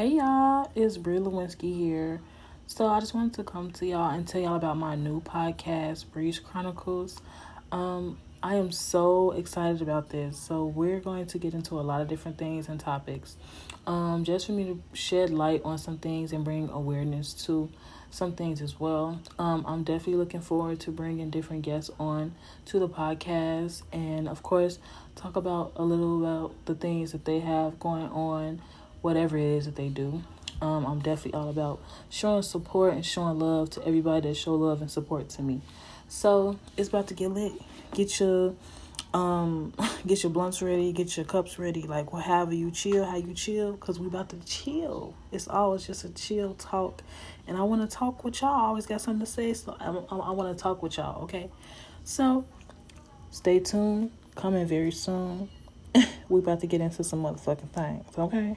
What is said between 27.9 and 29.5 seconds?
on whatever it